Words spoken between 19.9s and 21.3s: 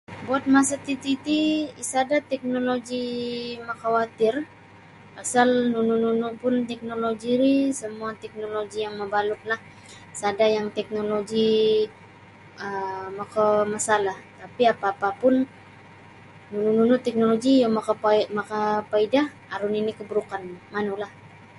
keburukannyo manulah.